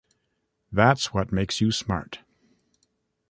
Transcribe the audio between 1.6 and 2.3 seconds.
you smart.